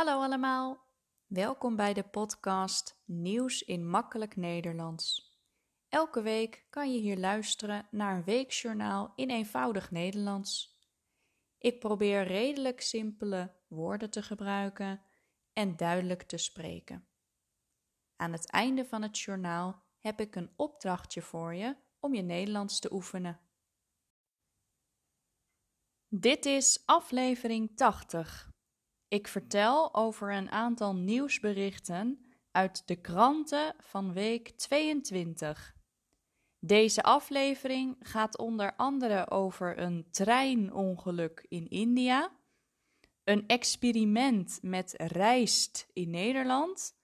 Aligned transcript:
Hallo 0.00 0.22
allemaal, 0.22 0.86
welkom 1.26 1.76
bij 1.76 1.94
de 1.94 2.02
podcast 2.02 3.02
Nieuws 3.04 3.62
in 3.62 3.88
Makkelijk 3.88 4.36
Nederlands. 4.36 5.36
Elke 5.88 6.22
week 6.22 6.66
kan 6.70 6.92
je 6.92 7.00
hier 7.00 7.18
luisteren 7.18 7.88
naar 7.90 8.16
een 8.16 8.24
weekjournaal 8.24 9.12
in 9.16 9.30
eenvoudig 9.30 9.90
Nederlands. 9.90 10.78
Ik 11.58 11.80
probeer 11.80 12.26
redelijk 12.26 12.80
simpele 12.80 13.54
woorden 13.68 14.10
te 14.10 14.22
gebruiken 14.22 15.02
en 15.52 15.76
duidelijk 15.76 16.22
te 16.22 16.36
spreken. 16.36 17.08
Aan 18.16 18.32
het 18.32 18.50
einde 18.50 18.84
van 18.84 19.02
het 19.02 19.18
journaal 19.18 19.82
heb 19.98 20.20
ik 20.20 20.34
een 20.34 20.52
opdrachtje 20.56 21.22
voor 21.22 21.54
je 21.54 21.76
om 21.98 22.14
je 22.14 22.22
Nederlands 22.22 22.80
te 22.80 22.92
oefenen. 22.92 23.40
Dit 26.08 26.46
is 26.46 26.82
aflevering 26.86 27.76
80. 27.76 28.50
Ik 29.10 29.28
vertel 29.28 29.94
over 29.94 30.32
een 30.32 30.50
aantal 30.50 30.94
nieuwsberichten 30.94 32.24
uit 32.50 32.82
de 32.86 32.96
kranten 32.96 33.74
van 33.78 34.12
week 34.12 34.50
22. 34.50 35.74
Deze 36.58 37.02
aflevering 37.02 37.96
gaat 38.00 38.38
onder 38.38 38.76
andere 38.76 39.30
over 39.30 39.78
een 39.78 40.06
treinongeluk 40.10 41.46
in 41.48 41.68
India, 41.68 42.30
een 43.24 43.46
experiment 43.46 44.58
met 44.62 44.94
rijst 44.96 45.86
in 45.92 46.10
Nederland 46.10 46.94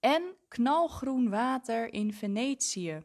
en 0.00 0.36
knalgroen 0.48 1.30
water 1.30 1.92
in 1.92 2.12
Venetië. 2.12 3.02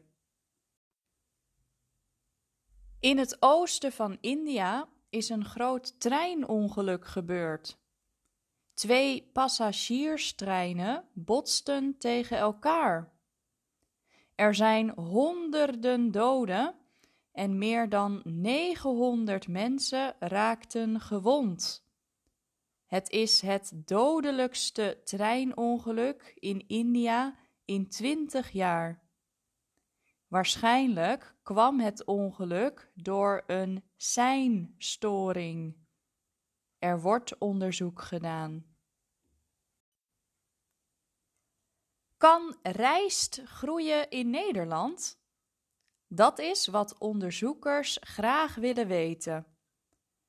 In 2.98 3.18
het 3.18 3.36
oosten 3.42 3.92
van 3.92 4.18
India 4.20 4.88
is 5.10 5.28
een 5.28 5.44
groot 5.44 6.00
treinongeluk 6.00 7.06
gebeurd. 7.06 7.79
Twee 8.80 9.30
passagierstreinen 9.32 11.04
botsten 11.12 11.98
tegen 11.98 12.36
elkaar. 12.38 13.12
Er 14.34 14.54
zijn 14.54 14.90
honderden 14.90 16.10
doden 16.10 16.74
en 17.32 17.58
meer 17.58 17.88
dan 17.88 18.20
900 18.24 19.48
mensen 19.48 20.16
raakten 20.18 21.00
gewond. 21.00 21.86
Het 22.86 23.10
is 23.10 23.40
het 23.40 23.72
dodelijkste 23.74 25.00
treinongeluk 25.04 26.32
in 26.38 26.68
India 26.68 27.36
in 27.64 27.88
20 27.88 28.50
jaar. 28.50 29.02
Waarschijnlijk 30.28 31.34
kwam 31.42 31.80
het 31.80 32.04
ongeluk 32.04 32.90
door 32.94 33.42
een 33.46 33.82
seinstoring. 33.96 35.76
Er 36.78 37.00
wordt 37.00 37.38
onderzoek 37.38 38.02
gedaan. 38.02 38.69
Kan 42.20 42.56
rijst 42.62 43.42
groeien 43.44 44.10
in 44.10 44.30
Nederland? 44.30 45.20
Dat 46.08 46.38
is 46.38 46.66
wat 46.66 46.98
onderzoekers 46.98 47.98
graag 48.00 48.54
willen 48.54 48.86
weten. 48.86 49.46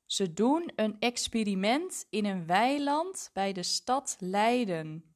Ze 0.06 0.34
doen 0.34 0.72
een 0.76 1.00
experiment 1.00 2.08
in 2.10 2.26
een 2.26 2.46
weiland 2.46 3.30
bij 3.34 3.54
de 3.54 3.64
stad 3.64 4.16
Leiden. 4.20 5.16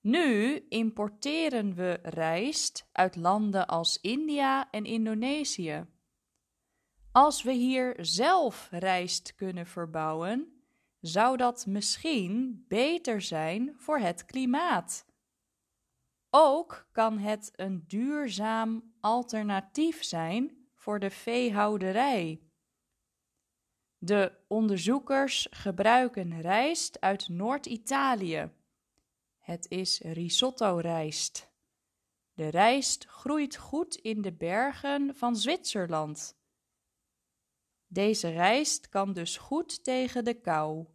Nu 0.00 0.64
importeren 0.68 1.74
we 1.74 1.98
rijst 2.02 2.88
uit 2.92 3.16
landen 3.16 3.66
als 3.66 4.00
India 4.00 4.70
en 4.70 4.84
Indonesië. 4.84 5.86
Als 7.12 7.42
we 7.42 7.52
hier 7.52 7.96
zelf 8.00 8.68
rijst 8.70 9.34
kunnen 9.34 9.66
verbouwen, 9.66 10.62
zou 11.00 11.36
dat 11.36 11.66
misschien 11.66 12.64
beter 12.68 13.22
zijn 13.22 13.74
voor 13.76 13.98
het 13.98 14.24
klimaat. 14.24 15.06
Ook 16.30 16.88
kan 16.92 17.18
het 17.18 17.50
een 17.52 17.84
duurzaam 17.86 18.94
alternatief 19.00 20.04
zijn 20.04 20.68
voor 20.74 20.98
de 20.98 21.10
veehouderij. 21.10 22.40
De 23.98 24.44
onderzoekers 24.48 25.46
gebruiken 25.50 26.40
rijst 26.40 27.00
uit 27.00 27.28
Noord-Italië. 27.28 28.50
Het 29.38 29.70
is 29.70 30.00
risotto-rijst. 30.00 31.50
De 32.32 32.48
rijst 32.48 33.04
groeit 33.04 33.56
goed 33.56 33.94
in 33.94 34.22
de 34.22 34.32
bergen 34.32 35.14
van 35.14 35.36
Zwitserland. 35.36 36.36
Deze 37.86 38.28
rijst 38.28 38.88
kan 38.88 39.12
dus 39.12 39.36
goed 39.36 39.84
tegen 39.84 40.24
de 40.24 40.34
kou. 40.34 40.86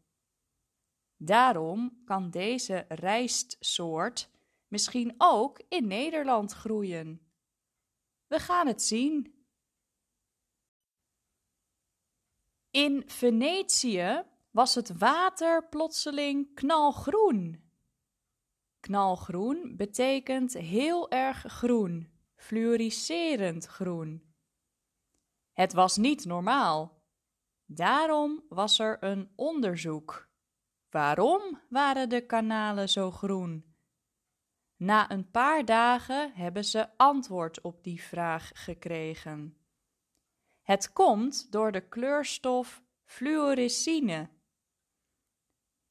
Daarom 1.17 2.01
kan 2.05 2.29
deze 2.29 2.85
rijstsoort 2.87 4.30
misschien 4.71 5.13
ook 5.17 5.61
in 5.67 5.87
Nederland 5.87 6.51
groeien. 6.51 7.21
We 8.27 8.39
gaan 8.39 8.67
het 8.67 8.81
zien. 8.81 9.45
In 12.69 13.03
Venetië 13.05 14.23
was 14.51 14.75
het 14.75 14.97
water 14.97 15.67
plotseling 15.69 16.55
knalgroen. 16.55 17.69
Knalgroen 18.79 19.75
betekent 19.75 20.53
heel 20.53 21.11
erg 21.11 21.37
groen, 21.37 22.11
fluoriserend 22.35 23.65
groen. 23.65 24.33
Het 25.51 25.73
was 25.73 25.97
niet 25.97 26.25
normaal. 26.25 27.03
Daarom 27.65 28.45
was 28.49 28.79
er 28.79 29.03
een 29.03 29.31
onderzoek. 29.35 30.29
Waarom 30.89 31.61
waren 31.69 32.09
de 32.09 32.25
kanalen 32.25 32.89
zo 32.89 33.11
groen? 33.11 33.70
Na 34.81 35.11
een 35.11 35.31
paar 35.31 35.65
dagen 35.65 36.33
hebben 36.33 36.65
ze 36.65 36.97
antwoord 36.97 37.61
op 37.61 37.83
die 37.83 38.01
vraag 38.01 38.51
gekregen. 38.53 39.57
Het 40.61 40.93
komt 40.93 41.51
door 41.51 41.71
de 41.71 41.87
kleurstof 41.87 42.83
fluorescine. 43.03 44.29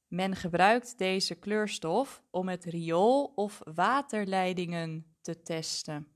Men 0.06 0.36
gebruikt 0.36 0.98
deze 0.98 1.34
kleurstof 1.34 2.22
om 2.30 2.48
het 2.48 2.64
riool 2.64 3.24
of 3.24 3.60
waterleidingen 3.74 5.16
te 5.20 5.42
testen. 5.42 6.12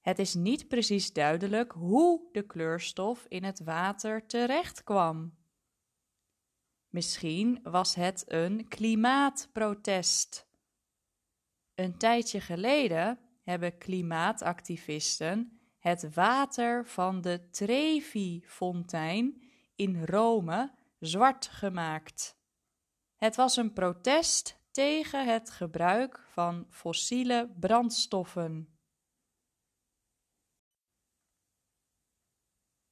Het 0.00 0.18
is 0.18 0.34
niet 0.34 0.68
precies 0.68 1.12
duidelijk 1.12 1.72
hoe 1.72 2.28
de 2.32 2.46
kleurstof 2.46 3.26
in 3.28 3.44
het 3.44 3.60
water 3.60 4.26
terecht 4.26 4.84
kwam. 4.84 5.38
Misschien 6.88 7.60
was 7.62 7.94
het 7.94 8.24
een 8.26 8.68
klimaatprotest. 8.68 10.49
Een 11.80 11.96
tijdje 11.96 12.40
geleden 12.40 13.18
hebben 13.42 13.78
klimaatactivisten 13.78 15.60
het 15.78 16.14
water 16.14 16.86
van 16.86 17.20
de 17.20 17.50
Trevi-fontein 17.50 19.42
in 19.74 20.04
Rome 20.04 20.74
zwart 20.98 21.46
gemaakt. 21.46 22.38
Het 23.16 23.36
was 23.36 23.56
een 23.56 23.72
protest 23.72 24.60
tegen 24.70 25.26
het 25.26 25.50
gebruik 25.50 26.18
van 26.18 26.66
fossiele 26.70 27.50
brandstoffen. 27.60 28.78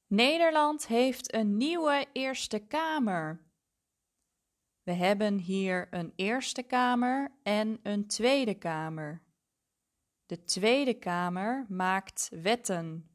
Nederland 0.07 0.87
heeft 0.87 1.33
een 1.33 1.57
nieuwe 1.57 2.07
Eerste 2.13 2.59
Kamer. 2.59 3.48
We 4.83 4.91
hebben 4.91 5.37
hier 5.37 5.87
een 5.91 6.13
Eerste 6.15 6.63
Kamer 6.63 7.31
en 7.43 7.79
een 7.83 8.07
Tweede 8.07 8.53
Kamer. 8.53 9.21
De 10.25 10.43
Tweede 10.43 10.93
Kamer 10.93 11.65
maakt 11.69 12.29
wetten. 12.41 13.09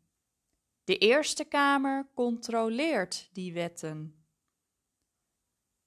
De 0.85 0.99
Eerste 0.99 1.45
Kamer 1.45 2.09
controleert 2.15 3.29
die 3.33 3.53
wetten. 3.53 4.25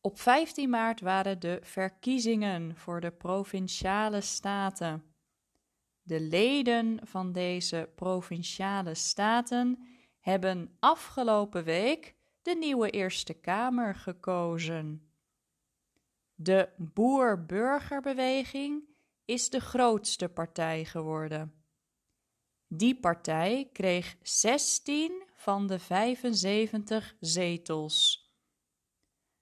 Op 0.01 0.19
15 0.19 0.69
maart 0.69 1.01
waren 1.01 1.39
de 1.39 1.59
verkiezingen 1.61 2.77
voor 2.77 3.01
de 3.01 3.11
provinciale 3.11 4.21
staten. 4.21 5.03
De 6.01 6.19
leden 6.19 6.99
van 7.03 7.31
deze 7.31 7.89
provinciale 7.95 8.93
staten 8.93 9.87
hebben 10.19 10.75
afgelopen 10.79 11.63
week 11.63 12.15
de 12.41 12.55
nieuwe 12.55 12.89
Eerste 12.89 13.33
Kamer 13.33 13.95
gekozen. 13.95 15.06
De 16.39 16.69
Boer-Burgerbeweging 16.77 18.83
is 19.25 19.49
de 19.49 19.59
grootste 19.59 20.29
partij 20.29 20.85
geworden. 20.85 21.53
Die 22.67 22.99
partij 22.99 23.69
kreeg 23.73 24.17
16 24.21 25.23
van 25.33 25.67
de 25.67 25.79
75 25.79 27.15
zetels. 27.19 28.25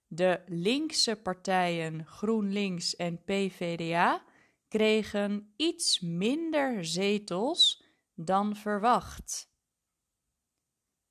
De 0.06 0.42
linkse 0.46 1.16
partijen 1.16 2.06
GroenLinks 2.06 2.96
en 2.96 3.24
PVDA 3.24 4.24
kregen 4.68 5.52
iets 5.56 6.00
minder 6.00 6.84
zetels 6.84 7.84
dan 8.14 8.56
verwacht. 8.56 9.54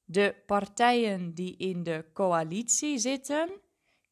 De 0.04 0.36
partijen 0.46 1.34
die 1.34 1.58
in 1.58 1.84
de 1.84 2.06
coalitie 2.14 2.98
zitten 2.98 3.64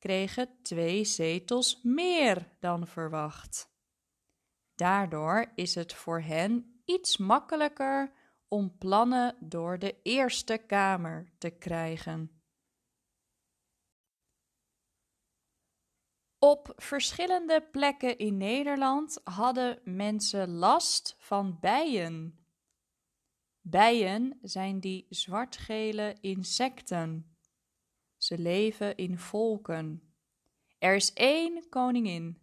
kregen 0.03 0.61
twee 0.61 1.03
zetels 1.03 1.79
meer 1.83 2.57
dan 2.59 2.87
verwacht. 2.87 3.71
Daardoor 4.75 5.51
is 5.55 5.75
het 5.75 5.93
voor 5.93 6.21
hen 6.21 6.81
iets 6.85 7.17
makkelijker 7.17 8.13
om 8.47 8.77
plannen 8.77 9.37
door 9.39 9.79
de 9.79 10.01
Eerste 10.01 10.57
Kamer 10.57 11.33
te 11.37 11.49
krijgen. 11.49 12.41
Op 16.39 16.73
verschillende 16.75 17.61
plekken 17.71 18.17
in 18.17 18.37
Nederland 18.37 19.21
hadden 19.23 19.79
mensen 19.83 20.49
last 20.49 21.15
van 21.17 21.59
bijen. 21.59 22.45
Bijen 23.61 24.39
zijn 24.41 24.79
die 24.79 25.05
zwartgele 25.09 26.17
insecten. 26.21 27.32
Ze 28.23 28.37
leven 28.37 28.95
in 28.95 29.17
volken. 29.17 30.13
Er 30.77 30.95
is 30.95 31.13
één 31.13 31.69
koningin. 31.69 32.41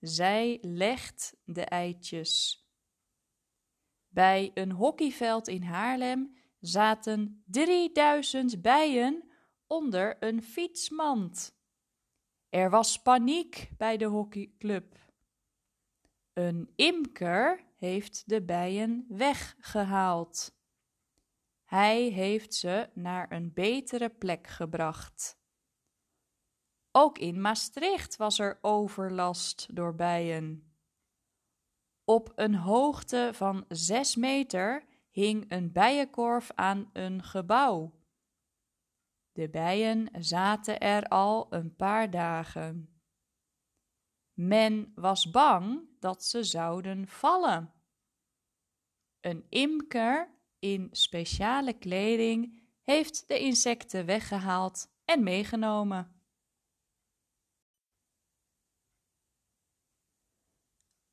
Zij 0.00 0.58
legt 0.62 1.36
de 1.44 1.64
eitjes. 1.64 2.64
Bij 4.08 4.50
een 4.54 4.72
hockeyveld 4.72 5.48
in 5.48 5.62
Haarlem 5.62 6.36
zaten 6.60 7.42
3000 7.46 8.62
bijen 8.62 9.30
onder 9.66 10.16
een 10.20 10.42
fietsmand. 10.42 11.56
Er 12.48 12.70
was 12.70 13.02
paniek 13.02 13.70
bij 13.76 13.96
de 13.96 14.04
hockeyclub. 14.04 14.98
Een 16.32 16.72
imker 16.76 17.64
heeft 17.76 18.22
de 18.26 18.42
bijen 18.42 19.04
weggehaald. 19.08 20.55
Hij 21.76 22.02
heeft 22.02 22.54
ze 22.54 22.90
naar 22.94 23.32
een 23.32 23.52
betere 23.52 24.08
plek 24.08 24.46
gebracht. 24.46 25.38
Ook 26.90 27.18
in 27.18 27.40
Maastricht 27.40 28.16
was 28.16 28.38
er 28.38 28.58
overlast 28.60 29.76
door 29.76 29.94
bijen. 29.94 30.76
Op 32.04 32.32
een 32.34 32.54
hoogte 32.54 33.30
van 33.34 33.64
zes 33.68 34.16
meter 34.16 34.86
hing 35.10 35.50
een 35.50 35.72
bijenkorf 35.72 36.50
aan 36.54 36.90
een 36.92 37.22
gebouw. 37.22 38.00
De 39.32 39.48
bijen 39.48 40.08
zaten 40.24 40.80
er 40.80 41.08
al 41.08 41.52
een 41.52 41.76
paar 41.76 42.10
dagen. 42.10 43.00
Men 44.32 44.92
was 44.94 45.30
bang 45.30 45.88
dat 46.00 46.24
ze 46.24 46.44
zouden 46.44 47.08
vallen. 47.08 47.72
Een 49.20 49.46
imker 49.48 50.35
in 50.58 50.88
speciale 50.92 51.72
kleding 51.72 52.62
heeft 52.82 53.28
de 53.28 53.38
insecten 53.38 54.06
weggehaald 54.06 54.88
en 55.04 55.22
meegenomen. 55.22 56.16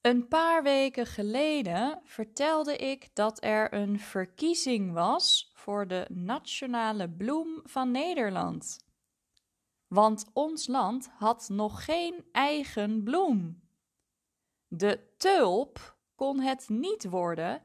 Een 0.02 0.28
paar 0.28 0.64
weken 0.64 1.06
geleden 1.06 2.02
vertelde 2.04 2.78
ik 2.78 3.16
dat 3.16 3.44
er 3.44 3.74
een 3.74 4.00
verkiezing 4.00 4.94
was 4.94 5.52
voor 5.54 5.88
de 5.88 6.06
nationale 6.10 7.10
bloem 7.10 7.62
van 7.64 7.92
Nederland. 7.92 8.86
Want 9.88 10.30
ons 10.34 10.68
land 10.68 11.10
had 11.18 11.50
nog 11.50 11.86
geen 11.86 12.26
eigen 12.32 13.04
bloem. 13.04 13.62
De 14.68 15.14
tulp 15.18 15.98
kon 16.16 16.40
het 16.40 16.70
niet 16.70 17.04
worden, 17.10 17.62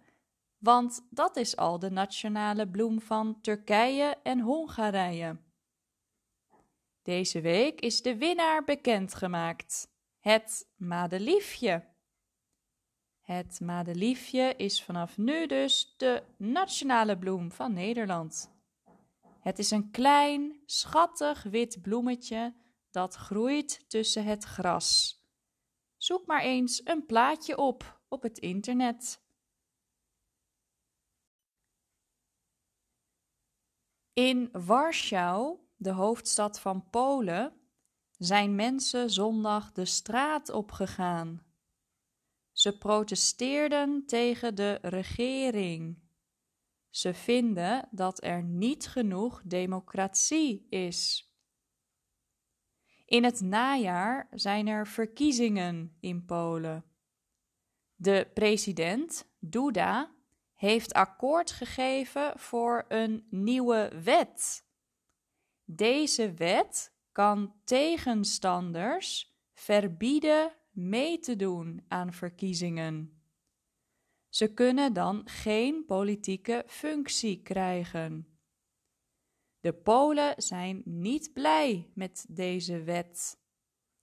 want 0.59 1.07
dat 1.11 1.37
is 1.37 1.57
al 1.57 1.79
de 1.79 1.91
nationale 1.91 2.69
bloem 2.69 3.01
van 3.01 3.41
Turkije 3.41 4.17
en 4.23 4.41
Hongarije. 4.41 5.37
Deze 7.03 7.41
week 7.41 7.81
is 7.81 8.03
de 8.03 8.17
winnaar 8.17 8.65
bekendgemaakt: 8.65 9.89
het 10.19 10.69
madeliefje. 10.77 11.85
Het 13.21 13.61
madeliefje 13.61 14.55
is 14.57 14.83
vanaf 14.83 15.17
nu 15.17 15.47
dus 15.47 15.95
de 15.97 16.23
nationale 16.37 17.19
bloem 17.19 17.53
van 17.53 17.73
Nederland. 17.73 18.51
Het 19.41 19.59
is 19.59 19.71
een 19.71 19.91
klein, 19.91 20.61
schattig 20.67 21.43
wit 21.43 21.83
bloemetje 21.83 22.55
dat 22.91 23.15
groeit 23.15 23.85
tussen 23.89 24.25
het 24.25 24.45
gras. 24.45 25.21
Zoek 25.97 26.27
maar 26.27 26.43
eens 26.43 26.81
een 26.85 27.07
plaatje 27.07 27.57
op 27.57 28.01
op 28.09 28.23
het 28.23 28.39
internet. 28.39 29.21
In 34.19 34.49
Warschau, 34.53 35.59
de 35.77 35.91
hoofdstad 35.91 36.61
van 36.61 36.91
Polen, 36.91 37.53
zijn 38.11 38.55
mensen 38.55 39.11
zondag 39.11 39.73
de 39.73 39.85
straat 39.85 40.51
opgegaan 40.51 41.47
ze 42.59 42.79
protesteerden 42.79 44.07
tegen 44.07 44.55
de 44.55 44.79
regering. 44.83 45.99
Ze 46.91 47.15
vinden 47.15 47.89
dat 47.91 48.25
er 48.25 48.43
niet 48.43 48.87
genoeg 48.87 49.43
democratie 49.45 50.67
is. 50.69 51.33
In 53.05 53.25
het 53.25 53.41
najaar 53.41 54.29
zijn 54.31 54.67
er 54.67 54.87
verkiezingen 54.87 55.97
in 56.01 56.25
Polen. 56.25 56.85
De 57.95 58.31
president, 58.35 59.31
Duda, 59.39 60.15
heeft 60.59 60.93
akkoord 60.93 61.51
gegeven 61.51 62.39
voor 62.39 62.85
een 62.89 63.27
nieuwe 63.31 63.91
wet. 64.03 64.67
Deze 65.65 66.35
wet 66.35 66.93
kan 67.13 67.55
tegenstanders 67.65 69.37
verbieden 69.55 70.53
mee 70.71 71.19
te 71.19 71.37
doen 71.37 71.85
aan 71.89 72.13
verkiezingen. 72.13 73.23
Ze 74.29 74.55
kunnen 74.55 74.93
dan 74.93 75.29
geen 75.29 75.85
politieke 75.87 76.65
functie 76.67 77.43
krijgen. 77.43 78.39
De 79.61 79.73
Polen 79.73 80.35
zijn 80.43 80.83
niet 80.85 81.33
blij 81.33 81.91
met 81.95 82.27
deze 82.29 82.83
wet. 82.83 83.41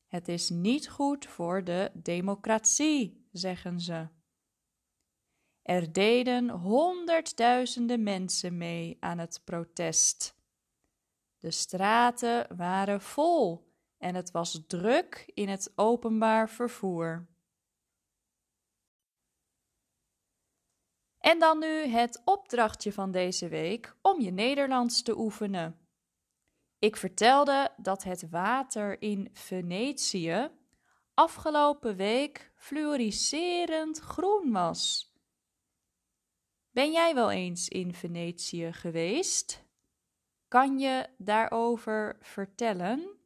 Het 0.07 0.27
is 0.27 0.49
niet 0.49 0.89
goed 0.89 1.25
voor 1.25 1.63
de 1.63 1.91
democratie, 1.93 3.27
zeggen 3.31 3.79
ze. 3.79 4.14
Er 5.65 5.91
deden 5.91 6.49
honderdduizenden 6.49 8.03
mensen 8.03 8.57
mee 8.57 8.97
aan 8.99 9.17
het 9.17 9.41
protest. 9.43 10.35
De 11.39 11.51
straten 11.51 12.55
waren 12.55 13.01
vol 13.01 13.67
en 13.97 14.15
het 14.15 14.31
was 14.31 14.63
druk 14.67 15.31
in 15.33 15.49
het 15.49 15.71
openbaar 15.75 16.49
vervoer. 16.49 17.27
En 21.17 21.39
dan 21.39 21.59
nu 21.59 21.85
het 21.85 22.21
opdrachtje 22.25 22.93
van 22.93 23.11
deze 23.11 23.47
week 23.47 23.95
om 24.01 24.21
je 24.21 24.31
Nederlands 24.31 25.01
te 25.01 25.17
oefenen. 25.17 25.79
Ik 26.79 26.95
vertelde 26.95 27.71
dat 27.77 28.03
het 28.03 28.29
water 28.29 29.01
in 29.01 29.29
Venetië 29.33 30.49
afgelopen 31.13 31.95
week 31.95 32.51
fluoriserend 32.55 33.99
groen 33.99 34.51
was. 34.51 35.13
Ben 36.75 36.91
jij 36.91 37.13
wel 37.13 37.31
eens 37.31 37.69
in 37.69 37.93
Venetië 37.93 38.73
geweest? 38.73 39.63
Kan 40.47 40.79
je 40.79 41.09
daarover 41.17 42.17
vertellen? 42.21 43.19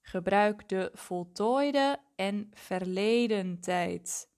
Gebruik 0.00 0.68
de 0.68 0.90
voltooide 0.94 2.00
en 2.16 2.50
verleden 2.54 3.60
tijd. 3.60 4.30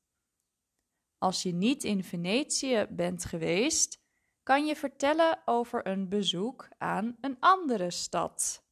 Als 1.18 1.42
je 1.42 1.52
niet 1.52 1.84
in 1.84 2.04
Venetië 2.04 2.86
bent 2.90 3.24
geweest, 3.24 4.00
kan 4.42 4.66
je 4.66 4.76
vertellen 4.76 5.42
over 5.44 5.86
een 5.86 6.08
bezoek 6.08 6.68
aan 6.78 7.16
een 7.20 7.36
andere 7.40 7.90
stad. 7.90 8.64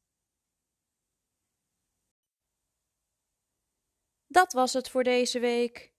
Dat 4.27 4.53
was 4.53 4.73
het 4.73 4.89
voor 4.89 5.03
deze 5.03 5.39
week. 5.39 5.93